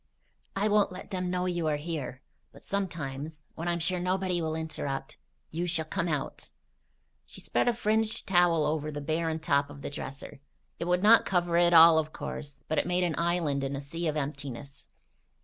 I 0.55 0.67
won't 0.67 0.91
let 0.91 1.11
them 1.11 1.29
know 1.29 1.45
you 1.45 1.67
are 1.67 1.77
here; 1.77 2.23
but 2.51 2.65
sometimes, 2.65 3.43
when 3.53 3.67
I'm 3.67 3.77
sure 3.77 3.99
nobody 3.99 4.41
will 4.41 4.55
interrupt, 4.55 5.17
you 5.51 5.67
shall 5.67 5.85
come 5.85 6.07
out." 6.07 6.49
She 7.27 7.39
spread 7.39 7.67
a 7.67 7.73
fringed 7.75 8.25
towel 8.25 8.65
over 8.65 8.89
the 8.91 8.99
barren 8.99 9.37
top 9.37 9.69
of 9.69 9.83
the 9.83 9.91
dresser. 9.91 10.39
It 10.79 10.85
would 10.85 11.03
not 11.03 11.27
cover 11.27 11.55
it 11.55 11.71
all, 11.71 11.99
of 11.99 12.13
course; 12.13 12.57
but 12.67 12.79
it 12.79 12.87
made 12.87 13.03
an 13.03 13.13
island 13.19 13.63
in 13.63 13.75
a 13.75 13.79
sea 13.79 14.07
of 14.07 14.17
emptiness. 14.17 14.89